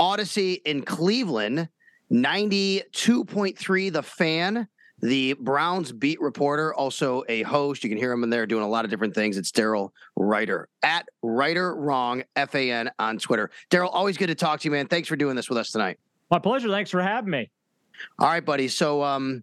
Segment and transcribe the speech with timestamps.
[0.00, 1.68] Audacy in Cleveland,
[2.12, 4.68] 92.3 The Fan,
[5.00, 7.84] the Browns beat reporter, also a host.
[7.84, 9.36] You can hear him in there doing a lot of different things.
[9.36, 13.50] It's Daryl Ruiter at Ruiter Wrong F A N on Twitter.
[13.70, 14.86] Daryl, always good to talk to you, man.
[14.86, 15.98] Thanks for doing this with us tonight.
[16.30, 16.68] My pleasure.
[16.68, 17.50] Thanks for having me.
[18.18, 18.68] All right, buddy.
[18.68, 19.42] So, um,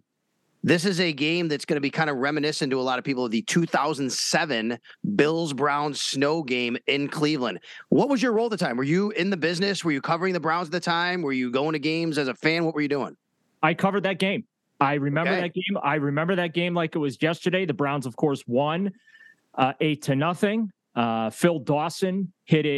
[0.63, 3.05] this is a game that's going to be kind of reminiscent to a lot of
[3.05, 4.77] people of the 2007
[5.15, 7.59] Bills Browns snow game in Cleveland.
[7.89, 8.77] What was your role at the time?
[8.77, 9.83] Were you in the business?
[9.83, 11.21] Were you covering the Browns at the time?
[11.21, 12.65] Were you going to games as a fan?
[12.65, 13.15] What were you doing?
[13.63, 14.45] I covered that game.
[14.79, 15.41] I remember Okay.
[15.41, 15.77] that game.
[15.83, 17.65] I remember that game like it was yesterday.
[17.65, 18.91] The Browns, of course, won
[19.55, 20.71] uh, eight to nothing.
[20.95, 22.69] Uh, Phil Dawson hit a,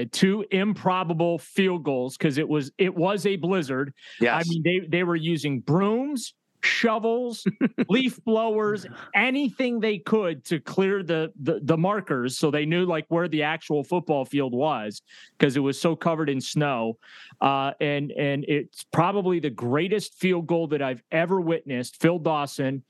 [0.00, 3.92] a two improbable field goals because it was it was a blizzard.
[4.20, 4.44] Yes.
[4.44, 7.44] I mean, they they were using brooms, shovels,
[7.88, 13.06] leaf blowers, anything they could to clear the, the the markers so they knew like
[13.08, 15.02] where the actual football field was
[15.38, 16.98] because it was so covered in snow.
[17.40, 22.00] Uh, and and it's probably the greatest field goal that I've ever witnessed.
[22.00, 22.82] Phil Dawson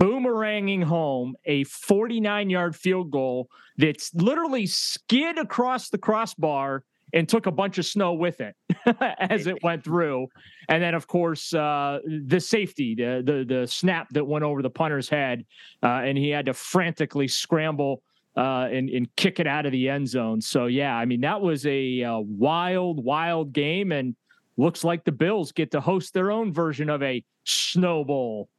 [0.00, 6.82] boomeranging home a 49 yard field goal that's literally skid across the crossbar
[7.16, 8.54] and took a bunch of snow with it
[9.18, 10.28] as it went through.
[10.68, 14.70] And then, of course, uh, the safety, the, the the snap that went over the
[14.70, 15.46] punter's head,
[15.82, 18.02] uh, and he had to frantically scramble
[18.36, 20.42] uh, and and kick it out of the end zone.
[20.42, 24.14] So yeah, I mean that was a uh, wild, wild game, and
[24.58, 28.50] looks like the Bills get to host their own version of a snow bowl.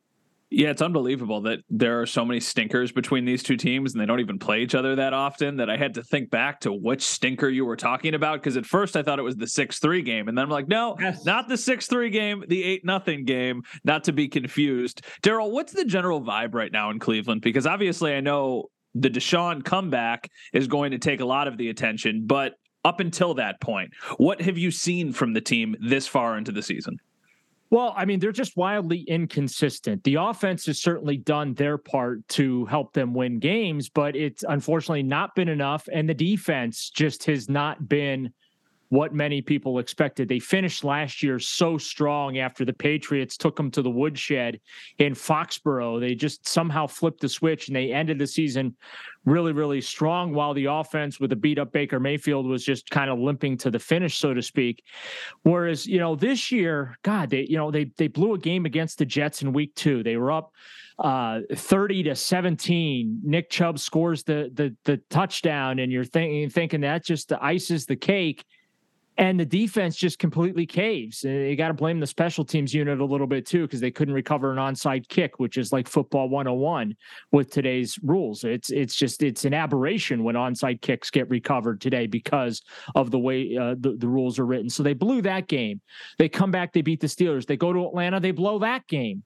[0.50, 4.06] Yeah, it's unbelievable that there are so many stinkers between these two teams and they
[4.06, 7.02] don't even play each other that often that I had to think back to which
[7.04, 10.30] stinker you were talking about because at first I thought it was the 6-3 game
[10.30, 11.26] and then I'm like, no, Yes.
[11.26, 15.02] not the 6-3 game, the 8 nothing game, not to be confused.
[15.22, 19.66] Daryl, what's the general vibe right now in Cleveland because obviously I know the Deshaun
[19.66, 22.54] comeback is going to take a lot of the attention, but
[22.86, 26.62] up until that point, what have you seen from the team this far into the
[26.64, 26.98] season?
[27.70, 30.04] Well, I mean, they're just wildly inconsistent.
[30.04, 35.04] The offense has certainly done their part to help them win games, but it's unfortunately
[35.04, 35.90] not been enough.
[35.92, 38.34] And the defense just has not been
[38.90, 40.28] what many people expected.
[40.28, 44.60] They finished last year so strong after the Patriots took them to the woodshed
[45.00, 46.00] in Foxborough.
[46.00, 48.76] They just somehow flipped the switch and they ended the season
[49.26, 53.12] really, really strong while the offense with a beat up Baker Mayfield was just kind
[53.12, 54.84] of limping to the finish, so to speak.
[55.44, 59.00] Whereas, you know, this year, God, they, you know, they they blew a game against
[59.00, 60.02] the Jets in week two.
[60.02, 60.52] They were up
[61.00, 66.82] uh 30 to 17 nick chubb scores the the the touchdown and you're thinking thinking
[66.82, 68.44] that just the ices the cake
[69.18, 71.24] and the defense just completely caves.
[71.24, 74.14] You got to blame the special teams unit a little bit too because they couldn't
[74.14, 76.96] recover an onside kick, which is like football 101
[77.32, 78.44] with today's rules.
[78.44, 82.62] It's it's just it's an aberration when onside kicks get recovered today because
[82.96, 84.70] of the way uh, the, the rules are written.
[84.70, 85.82] So they blew that game.
[86.20, 87.48] They come back, they beat the Steelers.
[87.48, 89.24] They go to Atlanta, they blow that game.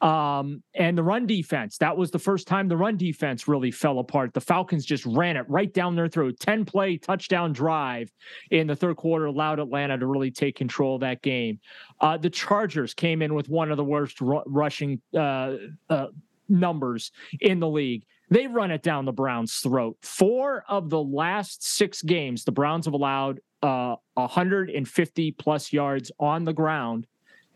[0.00, 3.98] Um, and the run defense, that was the first time the run defense really fell
[3.98, 4.34] apart.
[4.34, 6.38] The Falcons just ran it right down their throat.
[6.38, 8.12] 10 play touchdown drive
[8.50, 11.60] in the third quarter allowed Atlanta to really take control of that game.
[12.00, 15.54] Uh, the Chargers came in with one of the worst rushing uh,
[15.88, 16.08] uh,
[16.48, 17.10] numbers
[17.40, 18.04] in the league.
[18.28, 19.96] They run it down the Browns' throat.
[20.02, 26.44] Four of the last six games, the Browns have allowed uh, 150 plus yards on
[26.44, 27.06] the ground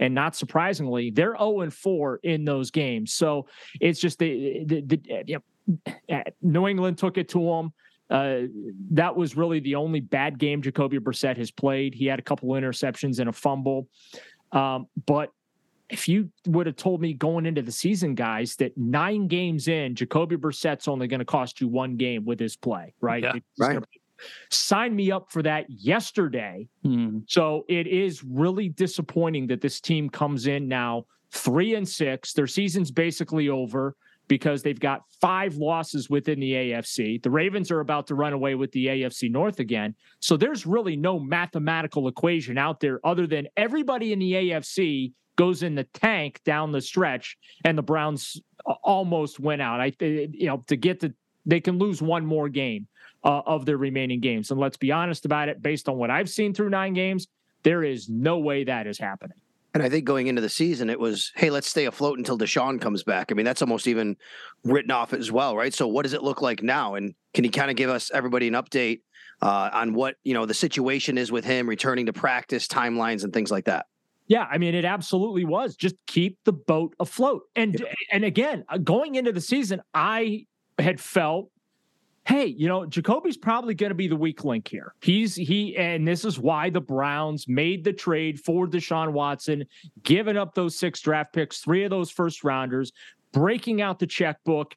[0.00, 3.12] and not surprisingly, they're 0 and 4 in those games.
[3.12, 3.46] So
[3.80, 5.40] it's just the, the, the you
[6.08, 7.72] know, New England took it to them.
[8.08, 8.48] Uh,
[8.90, 11.94] that was really the only bad game Jacoby Brissett has played.
[11.94, 13.86] He had a couple of interceptions and a fumble.
[14.50, 15.30] Um, but
[15.90, 19.94] if you would have told me going into the season, guys, that nine games in,
[19.94, 23.22] Jacoby Brissett's only going to cost you one game with his play, right?
[23.22, 23.78] Yeah, right.
[24.50, 26.68] Sign me up for that yesterday.
[26.84, 27.20] Hmm.
[27.26, 32.32] So it is really disappointing that this team comes in now three and six.
[32.32, 33.96] Their season's basically over
[34.30, 37.20] because they've got five losses within the AFC.
[37.20, 39.94] The Ravens are about to run away with the AFC North again.
[40.20, 45.64] So there's really no mathematical equation out there other than everybody in the AFC goes
[45.64, 48.40] in the tank down the stretch and the Browns
[48.84, 49.80] almost went out.
[49.80, 51.12] I you know to get to
[51.46, 52.86] they can lose one more game
[53.24, 54.50] uh, of their remaining games.
[54.50, 57.26] And let's be honest about it, based on what I've seen through nine games,
[57.62, 59.36] there is no way that is happening.
[59.72, 62.80] And I think going into the season, it was, hey, let's stay afloat until Deshaun
[62.80, 63.30] comes back.
[63.30, 64.16] I mean, that's almost even
[64.64, 65.72] written off as well, right?
[65.72, 66.96] So, what does it look like now?
[66.96, 69.02] And can you kind of give us everybody an update
[69.42, 73.32] uh, on what you know the situation is with him returning to practice, timelines, and
[73.32, 73.86] things like that?
[74.26, 75.76] Yeah, I mean, it absolutely was.
[75.76, 77.42] Just keep the boat afloat.
[77.54, 77.94] And Yep.
[78.12, 80.46] and again, uh, going into the season, I
[80.80, 81.50] had felt
[82.26, 84.94] hey, you know, Jacoby's probably going to be the weak link here.
[85.00, 89.64] He's he, and this is why the Browns made the trade for Deshaun Watson,
[90.02, 92.92] giving up those six draft picks, three of those first rounders,
[93.32, 94.76] breaking out the checkbook.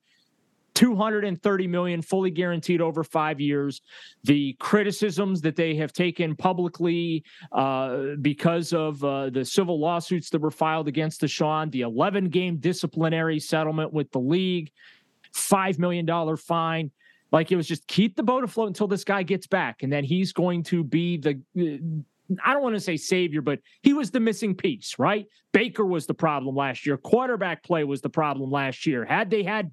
[0.76, 3.82] 230 million fully guaranteed over five years.
[4.24, 10.42] The criticisms that they have taken publicly uh, because of uh, the civil lawsuits that
[10.42, 14.72] were filed against Deshaun, the 11 game disciplinary settlement with the league,
[15.36, 16.90] $5 million fine.
[17.34, 19.82] Like it was just keep the boat afloat until this guy gets back.
[19.82, 23.60] And then he's going to be the, uh, I don't want to say savior, but
[23.82, 25.26] he was the missing piece, right?
[25.52, 26.96] Baker was the problem last year.
[26.96, 29.04] Quarterback play was the problem last year.
[29.04, 29.72] Had they had,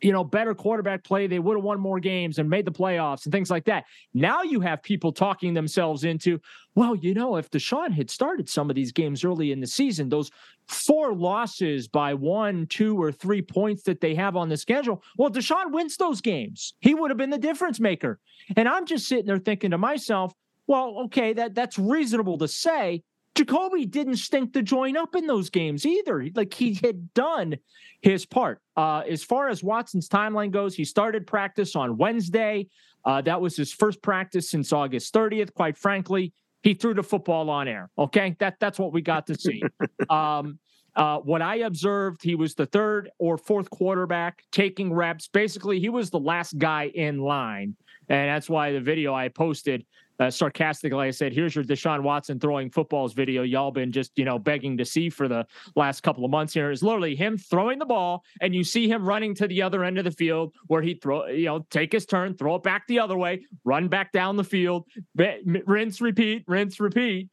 [0.00, 3.24] you know, better quarterback play, they would have won more games and made the playoffs
[3.24, 3.84] and things like that.
[4.14, 6.40] Now you have people talking themselves into,
[6.74, 10.08] well, you know, if Deshaun had started some of these games early in the season,
[10.08, 10.30] those
[10.68, 15.30] four losses by one, two, or three points that they have on the schedule, well,
[15.30, 16.74] Deshaun wins those games.
[16.80, 18.20] He would have been the difference maker.
[18.56, 20.32] And I'm just sitting there thinking to myself,
[20.66, 23.02] well, okay, that that's reasonable to say.
[23.36, 26.26] Jacoby didn't stink to join up in those games either.
[26.34, 27.56] Like he had done
[28.00, 28.60] his part.
[28.76, 32.66] Uh, as far as Watson's timeline goes, he started practice on Wednesday.
[33.04, 35.52] Uh, that was his first practice since August 30th.
[35.54, 37.90] Quite frankly, he threw the football on air.
[37.98, 39.62] Okay, that that's what we got to see.
[40.10, 40.58] um,
[40.96, 45.28] uh, what I observed, he was the third or fourth quarterback taking reps.
[45.28, 47.76] Basically, he was the last guy in line,
[48.08, 49.84] and that's why the video I posted
[50.18, 53.42] uh, sarcastically, I said, "Here's your Deshaun Watson throwing footballs video.
[53.42, 56.54] Y'all been just you know begging to see for the last couple of months.
[56.54, 59.84] Here is literally him throwing the ball, and you see him running to the other
[59.84, 62.86] end of the field where he throw you know take his turn, throw it back
[62.86, 64.84] the other way, run back down the field,
[65.14, 67.28] rinse, repeat, rinse, repeat.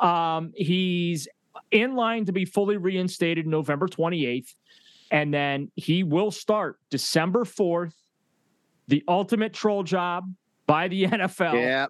[0.00, 1.28] Um, he's
[1.70, 4.54] in line to be fully reinstated November 28th,
[5.10, 7.94] and then he will start December 4th.
[8.88, 10.24] The ultimate troll job
[10.66, 11.54] by the NFL.
[11.54, 11.86] Yeah,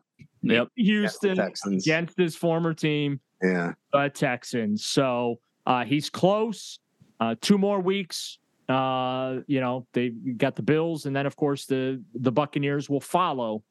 [0.53, 0.69] Yep.
[0.77, 1.87] Houston Texans.
[1.87, 4.85] against his former team, Yeah, the Texans.
[4.85, 6.79] So uh, he's close.
[7.21, 8.39] Uh, two more weeks.
[8.69, 13.01] Uh, you know they got the Bills, and then of course the the Buccaneers will
[13.01, 13.63] follow,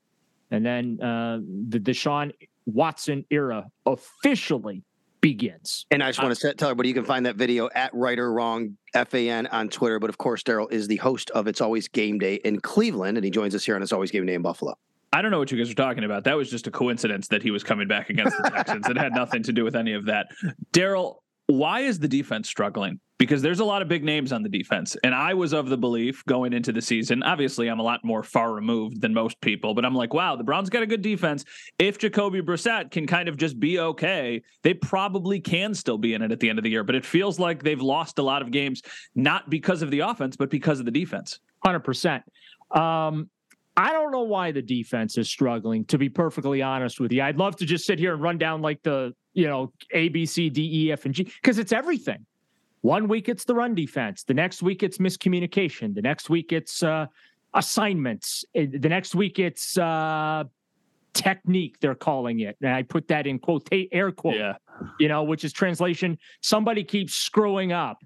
[0.51, 1.39] and then uh,
[1.69, 2.31] the Deshaun
[2.65, 4.83] Watson era officially
[5.23, 5.85] begins.
[5.89, 8.31] And I just want to tell everybody you can find that video at Right or
[8.31, 9.97] Wrong FAN on Twitter.
[9.97, 13.23] But of course, Daryl is the host of It's Always Game Day in Cleveland, and
[13.23, 14.75] he joins us here on It's Always Game Day in Buffalo.
[15.13, 16.23] I don't know what you guys are talking about.
[16.23, 18.89] That was just a coincidence that he was coming back against the Texans.
[18.89, 20.27] it had nothing to do with any of that.
[20.73, 22.99] Daryl, why is the defense struggling?
[23.19, 24.97] Because there's a lot of big names on the defense.
[25.03, 27.21] And I was of the belief going into the season.
[27.21, 30.43] Obviously, I'm a lot more far removed than most people, but I'm like, wow, the
[30.43, 31.45] Browns got a good defense.
[31.77, 36.23] If Jacoby Brissett can kind of just be okay, they probably can still be in
[36.23, 36.83] it at the end of the year.
[36.83, 38.81] But it feels like they've lost a lot of games,
[39.13, 41.39] not because of the offense, but because of the defense.
[41.63, 42.23] Hundred percent.
[42.71, 43.29] Um,
[43.75, 45.85] I don't know why the defense is struggling.
[45.85, 48.61] To be perfectly honest with you, I'd love to just sit here and run down
[48.61, 52.25] like the you know A B C D E F and G because it's everything.
[52.81, 54.23] One week it's the run defense.
[54.23, 55.95] The next week it's miscommunication.
[55.95, 57.07] The next week it's uh,
[57.53, 58.45] assignments.
[58.53, 60.43] The next week it's uh,
[61.13, 61.79] technique.
[61.79, 64.35] They're calling it, and I put that in quote air quote.
[64.35, 64.53] Yeah.
[64.99, 66.17] You know, which is translation.
[66.41, 68.03] Somebody keeps screwing up.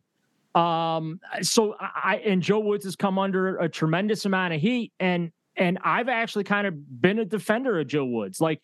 [0.53, 5.31] Um, so I and Joe Woods has come under a tremendous amount of heat, and
[5.58, 8.40] and I've actually kind of been a defender of Joe Woods.
[8.40, 8.62] Like,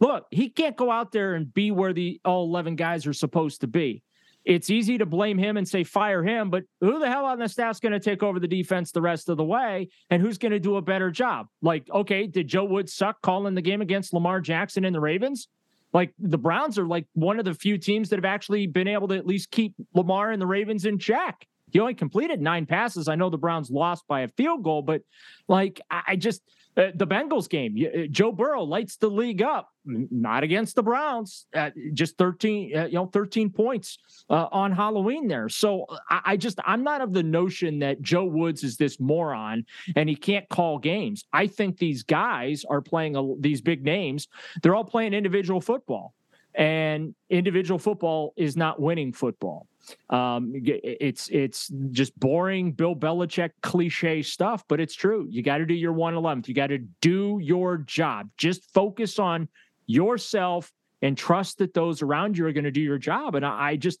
[0.00, 3.62] look, he can't go out there and be where the all eleven guys are supposed
[3.62, 4.02] to be
[4.44, 7.48] it's easy to blame him and say fire him, but who the hell on the
[7.48, 9.88] staff's going to take over the defense the rest of the way?
[10.10, 11.48] And who's going to do a better job?
[11.62, 15.48] Like, okay, did Joe Woods suck calling the game against Lamar Jackson and the Ravens?
[15.94, 19.08] Like the Browns are like one of the few teams that have actually been able
[19.08, 21.46] to at least keep Lamar and the Ravens in check.
[21.74, 23.08] He only completed nine passes.
[23.08, 25.02] I know the Browns lost by a field goal, but
[25.48, 26.40] like I just
[26.76, 29.68] uh, the Bengals game, uh, Joe Burrow lights the league up.
[29.84, 33.98] Not against the Browns, uh, just thirteen, uh, you know, thirteen points
[34.30, 35.48] uh, on Halloween there.
[35.48, 39.66] So I, I, just I'm not of the notion that Joe Woods is this moron
[39.96, 41.24] and he can't call games.
[41.32, 44.28] I think these guys are playing a, these big names.
[44.62, 46.14] They're all playing individual football,
[46.54, 49.66] and individual football is not winning football.
[50.08, 55.26] Um, it's it's just boring Bill Belichick cliche stuff, but it's true.
[55.28, 56.48] You got to do your one eleventh.
[56.48, 58.30] You got to do your job.
[58.36, 59.48] Just focus on
[59.86, 60.72] yourself
[61.04, 63.34] and trust that those around you are going to do your job.
[63.34, 64.00] And I, I, just,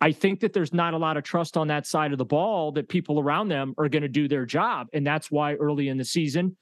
[0.00, 2.70] I think that there's not a lot of trust on that side of the ball
[2.72, 4.86] that people around them are going to do their job.
[4.92, 6.56] And that's why early in the season,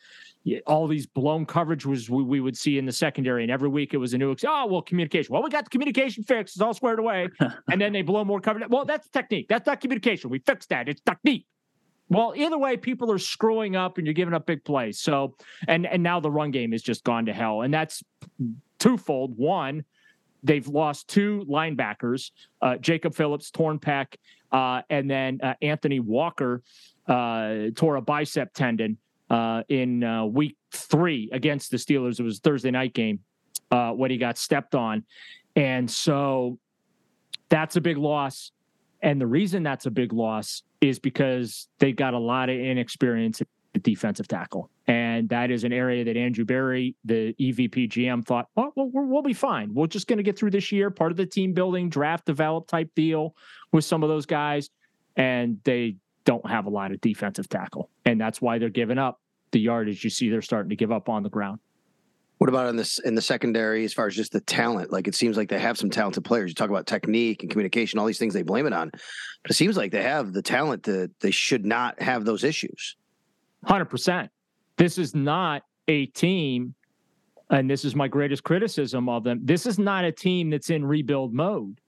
[0.67, 3.95] all these blown coverage was we, we, would see in the secondary, and every week
[3.95, 4.35] it was a new.
[4.45, 5.33] Oh well, communication.
[5.33, 6.57] Well, we got the communication fixed.
[6.57, 7.29] It's all squared away,
[7.71, 8.69] and then they blow more coverage.
[8.69, 9.47] Well, that's technique.
[9.49, 10.31] That's not communication.
[10.31, 10.89] We fixed that.
[10.89, 11.47] It's technique.
[12.09, 14.99] Well, either way, people are screwing up, and you're giving up big plays.
[14.99, 15.37] So,
[15.69, 18.03] and and now the run game has just gone to hell, and that's
[18.83, 19.37] twofold.
[19.37, 19.85] One,
[20.43, 24.17] they've lost two linebackers, uh, Jacob Phillips, torn pec,
[24.51, 26.63] uh, and then uh, Anthony Walker
[27.07, 28.99] uh, tore a bicep tendon
[29.31, 32.19] uh, in uh, week three against the Steelers.
[32.19, 33.21] It was Thursday night game
[33.71, 35.05] when he got stepped on.
[35.57, 36.59] And so
[37.49, 38.51] that's a big loss.
[39.01, 43.41] And the reason that's a big loss is because they got a lot of inexperience
[43.41, 44.71] at defensive tackle.
[44.89, 49.23] And that is an area that Andrew Berry, the EVP GM, thought, well, we'll, we'll
[49.23, 49.73] be fine.
[49.73, 52.67] We're just going to get through this year, part of the team building, draft develop
[52.67, 53.37] type deal
[53.71, 54.71] with some of those guys.
[55.17, 57.91] And they don't have a lot of defensive tackle.
[58.05, 59.21] And that's why they're giving up
[59.53, 61.61] the yardage you see they're starting to give up on the ground.
[62.39, 64.91] What about in this in the secondary as far as just the talent?
[64.91, 66.51] Like it seems like they have some talented players.
[66.51, 68.91] You talk about technique and communication, all these things they blame it on.
[68.91, 72.97] But it seems like they have the talent that they should not have those issues.
[73.65, 74.31] Hundred percent.
[74.83, 76.75] This is not a team,
[77.51, 79.39] and this is my greatest criticism of them.
[79.45, 81.81] This is not a team that's in rebuild mode.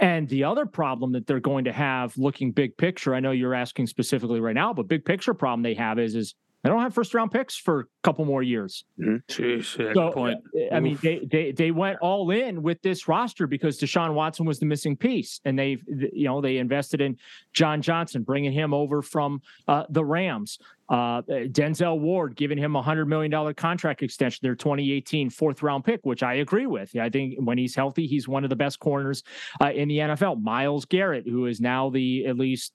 [0.00, 3.54] And the other problem that they're going to have looking big picture, I know you're
[3.54, 6.94] asking specifically right now, but big picture problem they have is is they don't have
[6.94, 8.84] first round picks for a couple more years.
[8.98, 9.16] Mm-hmm.
[9.28, 10.38] Jeez, so, point.
[10.72, 14.58] I mean, they, they they went all in with this roster because Deshaun Watson was
[14.60, 17.18] the missing piece, and they you know they invested in
[17.52, 20.58] John Johnson, bringing him over from uh, the Rams.
[20.88, 25.84] Uh, Denzel Ward giving him a hundred million dollar contract extension, their 2018 fourth round
[25.84, 26.96] pick, which I agree with.
[26.96, 29.22] I think when he's healthy, he's one of the best corners
[29.60, 30.42] uh, in the NFL.
[30.42, 32.72] Myles Garrett, who is now the at least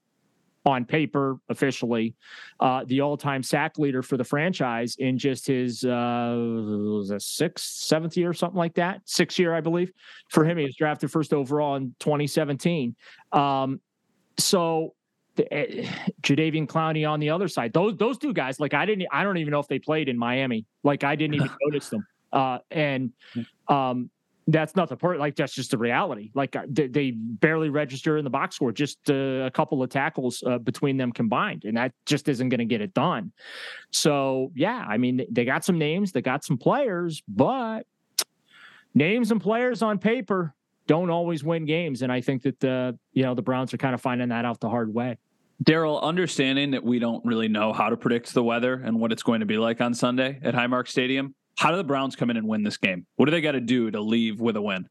[0.65, 2.15] on paper officially
[2.59, 8.29] uh, the all-time sack leader for the franchise in just his uh, sixth, seventh year,
[8.29, 9.01] or something like that.
[9.05, 9.91] Sixth year, I believe,
[10.29, 10.57] for him.
[10.57, 12.95] He was drafted first overall in 2017.
[13.31, 13.79] Um,
[14.37, 14.93] so
[15.35, 15.87] the, uh,
[16.21, 17.73] Jadeveon Clowney on the other side.
[17.73, 20.17] Those those two guys, like I didn't, I don't even know if they played in
[20.17, 20.65] Miami.
[20.83, 22.05] Like I didn't even notice them.
[22.31, 23.11] Uh, and
[23.67, 24.09] um,
[24.53, 25.19] that's not the part.
[25.19, 26.31] Like that's just the reality.
[26.33, 29.13] Like uh, they, they barely register in the box score, just uh,
[29.45, 32.81] a couple of tackles uh, between them combined, and that just isn't going to get
[32.81, 33.31] it done.
[33.91, 37.83] So yeah, I mean they got some names, they got some players, but
[38.93, 40.53] names and players on paper
[40.87, 43.93] don't always win games, and I think that the you know the Browns are kind
[43.93, 45.17] of finding that out the hard way.
[45.63, 49.23] Daryl, understanding that we don't really know how to predict the weather and what it's
[49.23, 52.37] going to be like on Sunday at Highmark Stadium, how do the Browns come in
[52.37, 53.05] and win this game?
[53.17, 54.87] What do they got to do to leave with a win?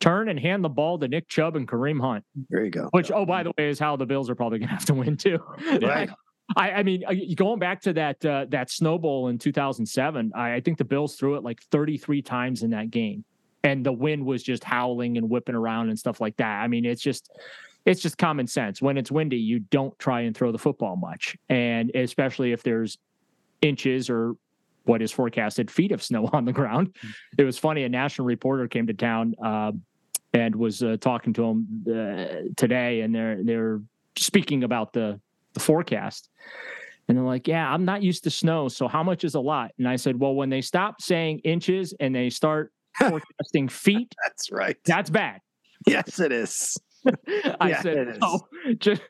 [0.00, 2.24] Turn and hand the ball to Nick Chubb and Kareem Hunt.
[2.48, 2.88] There you go.
[2.92, 4.94] Which, oh, by the way, is how the Bills are probably going to have to
[4.94, 5.38] win too.
[5.82, 6.08] Right.
[6.56, 10.54] I, I, mean, uh, going back to that uh, that Snow Bowl in 2007, I,
[10.54, 13.24] I think the Bills threw it like 33 times in that game,
[13.64, 16.62] and the wind was just howling and whipping around and stuff like that.
[16.62, 17.30] I mean, it's just
[17.84, 18.80] it's just common sense.
[18.80, 22.96] When it's windy, you don't try and throw the football much, and especially if there's
[23.60, 24.36] inches or
[24.86, 26.94] what is forecasted feet of snow on the ground.
[27.38, 27.84] It was funny.
[27.84, 29.72] A national reporter came to town uh,
[30.32, 33.80] and was uh, talking to him uh, today, and they're they're
[34.16, 35.20] speaking about the
[35.52, 36.28] the forecast.
[37.08, 39.70] And they're like, "Yeah, I'm not used to snow, so how much is a lot?"
[39.78, 44.50] And I said, "Well, when they stop saying inches and they start forecasting feet, That's
[44.50, 44.76] right.
[44.84, 45.40] that's bad."
[45.86, 46.76] Yes, it is.
[47.60, 48.18] I Yeah, said.
[48.20, 48.40] "No,"
[48.78, 49.02] just,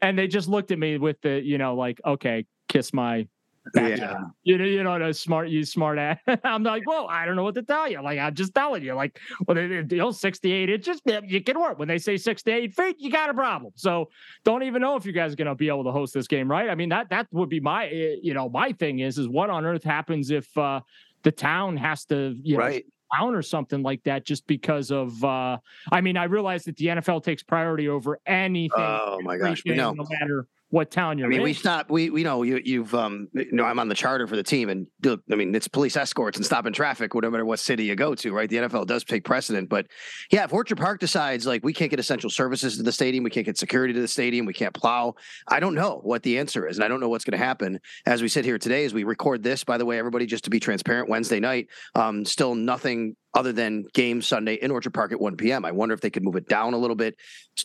[0.00, 3.28] and they just looked at me with the, you know, like, "Okay, kiss my back."
[3.74, 4.14] Yeah.
[4.42, 6.18] You know, you know, smart, you smart ass.
[6.44, 8.02] I'm like, well, I don't know what to tell you.
[8.02, 11.78] Like, I'm just telling you, like, well, they, you know, 68 inches, you can work.
[11.78, 13.72] When they say six to eight feet, you got a problem.
[13.76, 14.08] So
[14.44, 16.50] don't even know if you guys are going to be able to host this game,
[16.50, 16.70] right?
[16.70, 19.50] I mean, that that would be my, eh, you know, my thing is, is what
[19.50, 20.80] on earth happens if uh
[21.22, 22.86] the town has to, you know, Right.
[23.18, 25.58] down or something like that just because of uh
[25.92, 29.62] I mean I realize that the NFL takes priority over anything Oh my gosh.
[29.66, 29.92] We know.
[29.92, 31.32] no matter what town you're in.
[31.32, 31.44] I mean, in.
[31.44, 31.90] we stop.
[31.90, 34.68] We we know you you've um you know I'm on the charter for the team,
[34.68, 38.14] and I mean it's police escorts and stopping traffic, no matter what city you go
[38.14, 38.48] to, right?
[38.48, 39.86] The NFL does take precedent, but
[40.30, 43.30] yeah, if Orchard Park decides like we can't get essential services to the stadium, we
[43.30, 45.14] can't get security to the stadium, we can't plow,
[45.48, 47.80] I don't know what the answer is, and I don't know what's going to happen
[48.06, 49.64] as we sit here today as we record this.
[49.64, 53.84] By the way, everybody, just to be transparent, Wednesday night, um, still nothing other than
[53.94, 55.64] game Sunday in Orchard Park at 1 p.m.
[55.64, 57.16] I wonder if they could move it down a little bit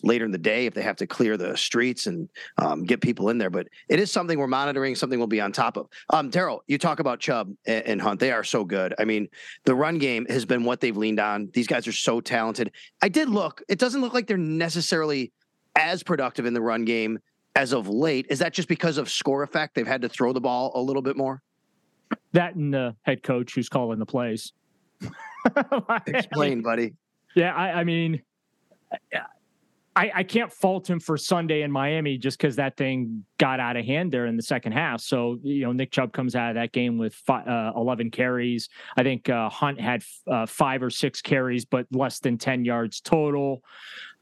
[0.02, 3.30] later in the day if they have to clear the streets and um, get people
[3.30, 3.50] in there.
[3.50, 5.88] But it is something we're monitoring, something we'll be on top of.
[6.10, 8.94] Um, Daryl, you talk about Chubb and, Hunt; they are so good.
[8.98, 9.28] I mean,
[9.64, 11.50] the run game has been what they've leaned on.
[11.52, 12.72] These guys are so talented.
[13.02, 15.32] I did look; it doesn't look like they're necessarily
[15.74, 17.18] as productive in the run game
[17.54, 18.26] as of late.
[18.30, 19.74] Is that just because of score effect?
[19.74, 21.42] They've had to throw the ball a little bit more.
[22.32, 24.52] that and the head coach who's calling the plays.
[26.06, 26.94] Explain, buddy.
[27.34, 28.22] Yeah, I, I mean,
[29.96, 33.76] I, I can't fault him for Sunday in Miami just because that thing got out
[33.76, 35.00] of hand there in the second half.
[35.00, 38.68] So you know, Nick Chubb comes out of that game with fi- uh, eleven carries.
[38.96, 43.00] I think uh, Hunt had uh, five or six carries, but less than ten yards
[43.00, 43.62] total.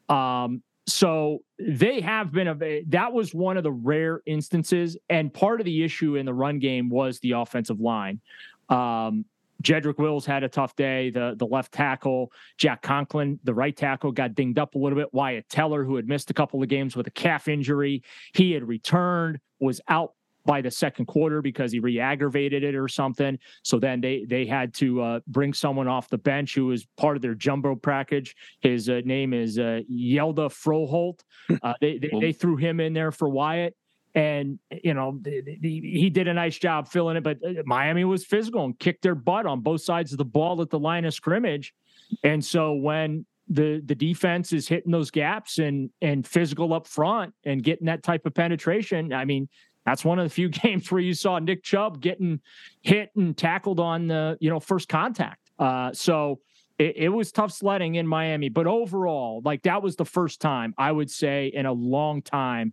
[0.08, 5.60] Um, so they have been a that was one of the rare instances, and part
[5.60, 8.20] of the issue in the run game was the offensive line.
[8.68, 9.24] Um,
[9.62, 11.10] Jedrick Wills had a tough day.
[11.10, 15.12] The the left tackle, Jack Conklin, the right tackle, got dinged up a little bit.
[15.12, 18.02] Wyatt Teller, who had missed a couple of games with a calf injury,
[18.34, 20.12] he had returned, was out
[20.44, 23.38] by the second quarter because he re-aggravated it or something.
[23.62, 27.16] So then they they had to uh, bring someone off the bench who was part
[27.16, 28.36] of their jumbo package.
[28.60, 31.20] His uh, name is uh, Hjalte Froholdt.
[31.62, 33.74] Uh, they, they they threw him in there for Wyatt
[34.14, 38.64] and you know he did a nice job filling it but uh, miami was physical
[38.64, 41.74] and kicked their butt on both sides of the ball at the line of scrimmage.
[42.22, 47.34] And so when the the defense is hitting those gaps and and physical up front
[47.44, 49.46] and getting that type of penetration i mean
[49.84, 52.40] that's one of the few games where you saw nick chubb getting
[52.80, 55.50] hit and tackled on the you know first contact.
[55.58, 56.40] Uh so
[56.78, 60.72] it, it was tough sledding in miami but overall like that was the first time
[60.78, 62.72] i would say in a long time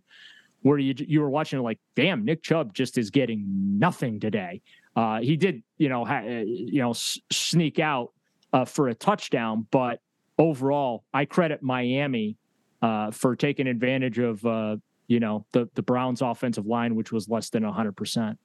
[0.62, 3.44] where you you were watching it like, damn, Nick Chubb just is getting
[3.78, 4.62] nothing today.
[4.96, 8.12] Uh, he did, you know, ha- you know, s- sneak out
[8.52, 10.00] uh, for a touchdown, but
[10.38, 12.36] overall, I credit Miami
[12.82, 14.76] uh, for taking advantage of, uh,
[15.08, 18.38] you know, the the Browns' offensive line, which was less than hundred percent.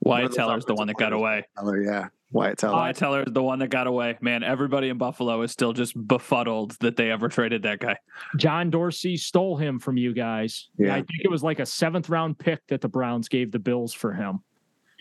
[0.00, 1.44] Wyatt Teller's the one that got away.
[1.56, 2.74] Teller, yeah, Wyatt Teller.
[2.74, 4.16] Wyatt Teller is the one that got away.
[4.20, 7.96] Man, everybody in Buffalo is still just befuddled that they ever traded that guy.
[8.36, 10.68] John Dorsey stole him from you guys.
[10.78, 10.92] Yeah.
[10.94, 13.92] I think it was like a seventh round pick that the Browns gave the Bills
[13.92, 14.40] for him.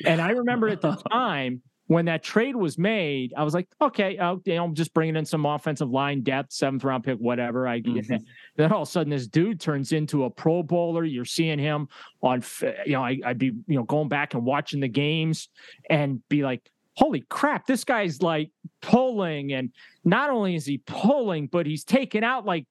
[0.05, 4.17] And I remember at the time when that trade was made, I was like, okay,
[4.17, 7.67] I'll, you know, I'm just bringing in some offensive line depth, seventh round pick, whatever.
[7.67, 8.23] I get Mhm.
[8.57, 11.03] Then all of a sudden, this dude turns into a Pro Bowler.
[11.03, 11.87] You're seeing him
[12.21, 12.43] on,
[12.85, 15.49] you know, I, I'd be, you know, going back and watching the games
[15.89, 19.53] and be like, holy crap, this guy's like pulling.
[19.53, 19.71] And
[20.03, 22.65] not only is he pulling, but he's taking out like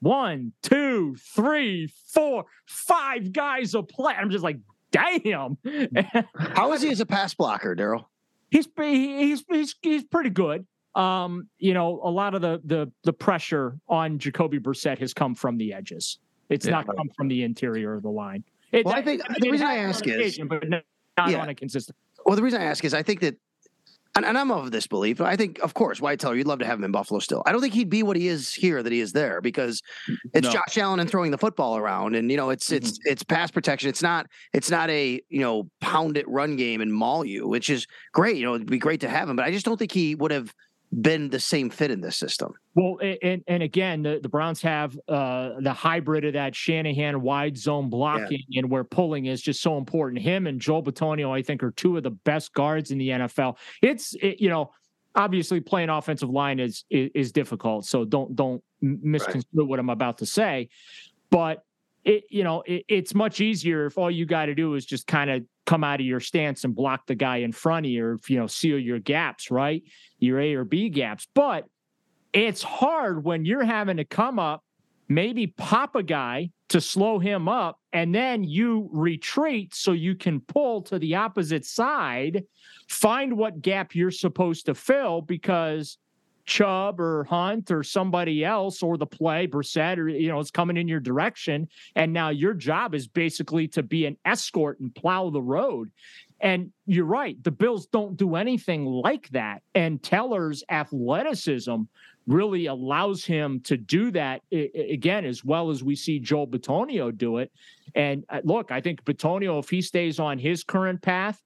[0.00, 4.14] one, two, three, four, five guys a play.
[4.14, 4.58] I'm just like,
[4.90, 5.58] damn.
[6.36, 8.06] How is he as a pass blocker, Daryl?
[8.50, 10.66] he's he's he's he's pretty good.
[10.96, 15.34] Um, you know, a lot of the the the pressure on Jacoby Brissett has come
[15.36, 16.18] from the edges.
[16.48, 16.72] It's Yeah.
[16.72, 18.42] not come from the interior of the line.
[18.72, 20.82] It, Well, I think- the reason I ask is- but not
[21.16, 21.42] not Yeah.
[21.42, 21.96] on a consistent.
[22.26, 23.36] Well, the reason I ask is I think that,
[24.16, 25.20] and, and I'm of this belief.
[25.20, 27.42] I think, of course, Wyatt Teller, you'd love to have him in Buffalo still.
[27.46, 29.80] I don't think he'd be what he is here that he is there because
[30.34, 30.52] it's No.
[30.52, 33.12] Josh Allen and throwing the football around, and you know, it's it's mm-hmm.
[33.12, 33.88] it's pass protection.
[33.88, 37.70] It's not it's not a you know pound it run game and maul you, which
[37.70, 38.36] is great.
[38.36, 40.32] You know, it'd be great to have him, but I just don't think he would
[40.32, 40.52] have
[40.92, 42.52] been the same fit in this system.
[42.74, 47.56] Well, and and again, the, the Browns have uh, the hybrid of that Shanahan wide
[47.56, 50.22] zone blocking, and where pulling is just so important.
[50.22, 53.56] Him and Joel Bitonio, I think, are two of the best guards in the NFL.
[53.82, 54.72] It's it, you know
[55.14, 57.84] obviously playing offensive line is is, is difficult.
[57.86, 59.68] So don't don't misconstrue right.
[59.68, 60.68] what I'm about to say.
[61.30, 61.64] But
[62.04, 65.06] it you know it, it's much easier if all you got to do is just
[65.06, 68.04] kind of come out of your stance and block the guy in front of you,
[68.04, 69.82] or you know seal your gaps, right?
[70.18, 71.26] Your A or B gaps.
[71.34, 71.66] But
[72.32, 74.64] it's hard when you're having to come up,
[75.08, 80.40] maybe pop a guy to slow him up, and then you retreat so you can
[80.40, 82.44] pull to the opposite side,
[82.88, 85.98] find what gap you're supposed to fill because
[86.46, 90.76] Chubb or Hunt or somebody else or the play, Brissett, or you know, it's coming
[90.76, 91.68] in your direction.
[91.94, 95.90] And now your job is basically to be an escort and plow the road.
[96.40, 99.62] And you're right, the Bills don't do anything like that.
[99.74, 101.82] And Teller's athleticism
[102.26, 107.38] really allows him to do that again, as well as we see Joel Bitonio do
[107.38, 107.50] it.
[107.94, 111.40] And uh, look, I think Bitonio, if he stays on his current path,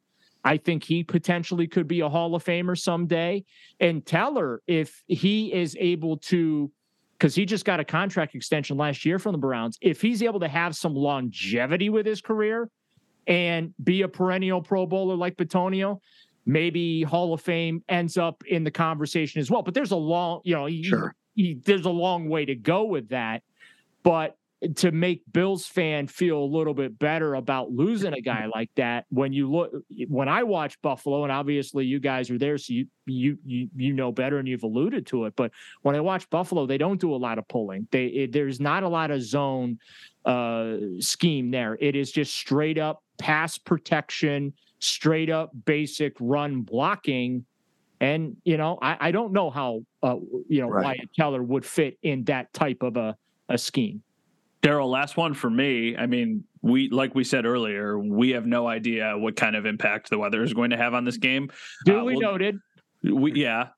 [0.44, 3.44] I think he potentially could be a Hall of Famer someday.
[3.80, 6.70] And Teller, if he is able to,
[7.18, 10.40] because he just got a contract extension last year from the Browns, if he's able
[10.40, 12.68] to have some longevity with his career
[13.26, 16.00] and be a perennial Pro Bowler like Bitonio,
[16.44, 19.62] maybe Hall of Fame ends up in the conversation as well.
[19.62, 21.14] But there's a long, you know, sure.
[21.34, 23.42] he, he, there's a long way to go with that.
[24.02, 24.36] But
[24.76, 29.06] to make Bills fan feel a little bit better about losing a guy like that,
[29.10, 29.72] when you look,
[30.08, 33.92] when I watch Buffalo, and obviously you guys are there, so you you you you
[33.92, 35.34] know better, and you've alluded to it.
[35.36, 35.50] But
[35.82, 37.86] when I watch Buffalo, they don't do a lot of pulling.
[37.90, 39.78] They it, there's not a lot of zone
[40.24, 41.76] uh, scheme there.
[41.80, 44.52] It is just straight up pass protection
[44.84, 47.44] straight up basic run blocking.
[48.00, 50.16] And, you know, I, I don't know how, uh,
[50.48, 50.84] you know, right.
[50.84, 53.16] Wyatt Teller would fit in that type of a,
[53.48, 54.02] a scheme.
[54.64, 55.94] Daryl, last one for me.
[55.96, 60.08] I mean, we like we said earlier, we have no idea what kind of impact
[60.08, 61.50] the weather is going to have on this game.
[61.84, 62.58] Duly uh, we'll, noted.
[63.02, 63.68] We yeah,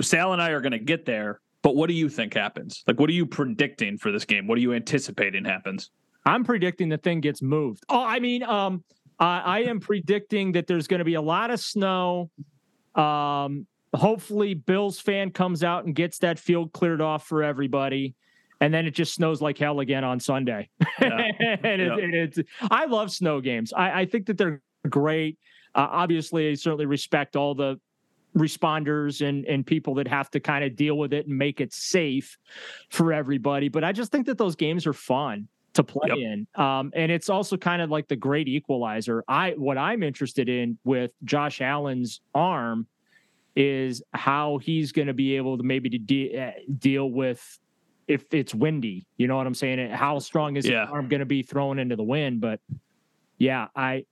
[0.00, 1.40] Sal and I are going to get there.
[1.60, 2.82] But what do you think happens?
[2.88, 4.48] Like, what are you predicting for this game?
[4.48, 5.90] What are you anticipating happens?
[6.24, 7.84] I'm predicting the thing gets moved.
[7.88, 8.82] Oh, I mean, um,
[9.20, 12.30] I am predicting that there's going to be a lot of snow.
[12.96, 18.16] Um, hopefully, Bills fan comes out and gets that field cleared off for everybody.
[18.62, 20.68] And then it just snows like hell again on Sunday.
[21.00, 21.18] Yeah.
[21.64, 22.20] and it, yeah.
[22.22, 22.38] it's,
[22.70, 23.72] I love snow games.
[23.72, 25.36] I, I think that they're great.
[25.74, 27.80] Uh, obviously, I certainly respect all the
[28.36, 31.72] responders and and people that have to kind of deal with it and make it
[31.72, 32.38] safe
[32.88, 33.68] for everybody.
[33.68, 36.18] But I just think that those games are fun to play yep.
[36.18, 36.46] in.
[36.54, 39.24] Um, and it's also kind of like the great equalizer.
[39.26, 42.86] I what I'm interested in with Josh Allen's arm
[43.56, 47.58] is how he's going to be able to maybe to de- uh, deal with
[48.12, 49.06] if it's windy.
[49.16, 49.90] You know what I'm saying?
[49.90, 50.84] How strong is yeah.
[50.84, 52.40] arm going to be thrown into the wind?
[52.40, 52.60] But
[53.38, 54.04] yeah, I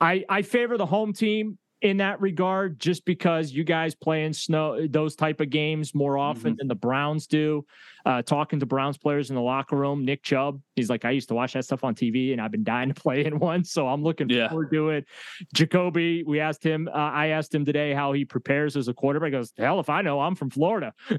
[0.00, 4.32] I I favor the home team in that regard just because you guys play in
[4.32, 6.58] snow those type of games more often mm-hmm.
[6.58, 7.64] than the Browns do.
[8.06, 11.28] Uh, talking to Browns players in the locker room, Nick Chubb, he's like, I used
[11.28, 13.86] to watch that stuff on TV and I've been dying to play in one, so
[13.86, 14.48] I'm looking yeah.
[14.48, 15.06] forward to it.
[15.54, 19.28] Jacoby, we asked him, uh, I asked him today how he prepares as a quarterback.
[19.28, 20.94] He goes, hell if I know, I'm from Florida.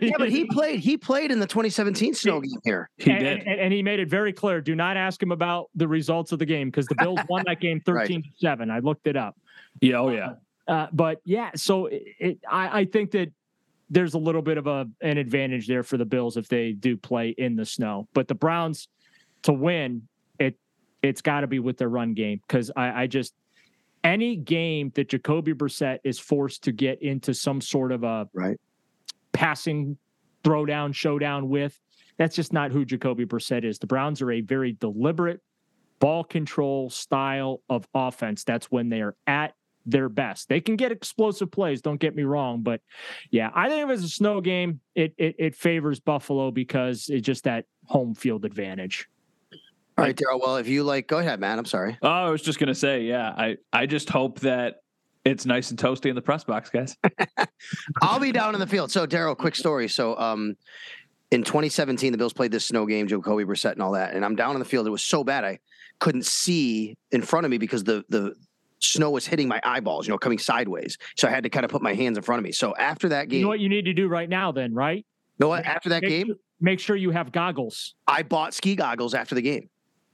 [0.00, 0.80] yeah, but he played.
[0.80, 2.90] He played in the 2017 snow game here.
[2.96, 4.60] He and, did, and, and, he made it very clear.
[4.60, 7.60] Do not ask him about the results of the game because the Bills won that
[7.60, 8.24] game 13 right.
[8.24, 8.70] to seven.
[8.70, 9.36] I looked it up.
[9.80, 10.00] Yeah.
[10.00, 10.34] Oh yeah.
[10.66, 13.30] Uh, but yeah, so it, it, I, I think that
[13.90, 16.96] there's a little bit of a an advantage there for the Bills if they do
[16.96, 18.08] play in the snow.
[18.14, 18.88] But the Browns
[19.42, 20.08] to win,
[20.38, 20.58] it
[21.02, 23.34] it's got to be with their run game because I, I just
[24.02, 28.58] any game that Jacoby Brissett is forced to get into some sort of a right
[29.32, 29.98] passing
[30.44, 31.78] throwdown showdown with,
[32.16, 33.78] that's just not who Jacoby Brissett is.
[33.78, 35.40] The Browns are a very deliberate
[35.98, 38.44] ball control style of offense.
[38.44, 39.54] That's when they are at
[39.86, 40.48] their best.
[40.48, 42.80] They can get explosive plays, don't get me wrong, but
[43.30, 47.26] yeah, I think if it's a snow game, it it, it favors Buffalo because it's
[47.26, 49.08] just that home field advantage.
[49.96, 50.40] All right, Daryl.
[50.40, 51.58] Well, if you like, go ahead, man.
[51.58, 51.96] I'm sorry.
[52.02, 53.28] Oh, I was just gonna say, yeah.
[53.28, 54.82] I I just hope that
[55.24, 56.96] it's nice and toasty in the press box, guys.
[58.02, 58.90] I'll be down in the field.
[58.90, 59.88] So, Daryl, quick story.
[59.88, 60.56] So, um,
[61.30, 64.36] in 2017, the Bills played this snow game, Jacoby Brissett and all that, and I'm
[64.36, 64.86] down in the field.
[64.86, 65.58] It was so bad I
[65.98, 68.34] couldn't see in front of me because the the
[68.84, 70.98] snow was hitting my eyeballs, you know, coming sideways.
[71.16, 72.52] So I had to kind of put my hands in front of me.
[72.52, 74.98] So after that game, you know what you need to do right now, then, right?
[74.98, 75.04] You
[75.40, 75.64] know what?
[75.64, 77.94] After that make game, make sure you have goggles.
[78.06, 79.68] I bought ski goggles after the game,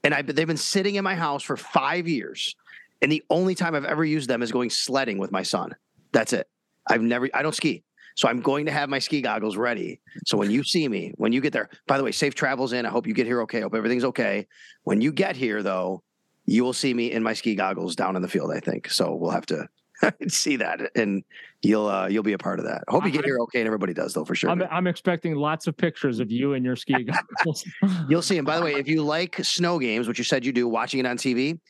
[0.04, 2.54] and I they've been sitting in my house for five years,
[3.02, 5.74] and the only time I've ever used them is going sledding with my son.
[6.12, 6.48] That's it.
[6.88, 7.28] I've never.
[7.34, 7.84] I don't ski.
[8.16, 10.00] So I'm going to have my ski goggles ready.
[10.26, 12.84] So when you see me, when you get there, by the way, safe travels in.
[12.84, 13.58] I hope you get here okay.
[13.58, 14.46] I hope everything's okay.
[14.82, 16.02] When you get here, though,
[16.50, 18.50] you will see me in my ski goggles down in the field.
[18.50, 19.14] I think so.
[19.14, 19.68] We'll have to
[20.28, 21.22] see that, and
[21.62, 22.82] you'll uh, you'll be a part of that.
[22.88, 24.50] I hope you get here okay, and everybody does though for sure.
[24.50, 27.64] I'm, I'm expecting lots of pictures of you and your ski goggles.
[28.08, 28.44] You'll see him.
[28.44, 31.06] By the way, if you like snow games, which you said you do, watching it
[31.06, 31.60] on TV,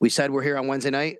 [0.00, 1.18] we said we're here on Wednesday night.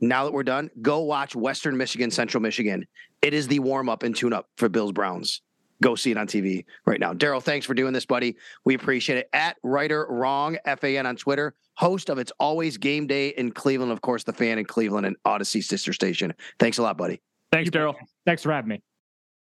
[0.00, 2.86] Now that we're done, go watch Western Michigan, Central Michigan.
[3.20, 5.42] It is the warm up and tune up for Bills Browns.
[5.82, 7.12] Go see it on TV right now.
[7.12, 8.36] Daryl, thanks for doing this, buddy.
[8.64, 9.28] We appreciate it.
[9.32, 14.00] At Ruiter Wrong, FAN on Twitter, host of It's Always Game Day in Cleveland, of
[14.00, 16.32] course, the fan in Cleveland and Audacy sister station.
[16.60, 17.20] Thanks a lot, buddy.
[17.50, 17.94] Thanks, Daryl.
[18.24, 18.82] Thanks for having me.